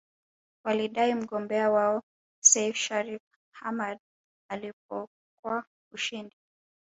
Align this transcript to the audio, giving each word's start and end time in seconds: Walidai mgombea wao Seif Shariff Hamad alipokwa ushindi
Walidai 0.65 1.13
mgombea 1.15 1.69
wao 1.71 2.01
Seif 2.43 2.75
Shariff 2.75 3.21
Hamad 3.51 3.99
alipokwa 4.51 5.63
ushindi 5.93 6.35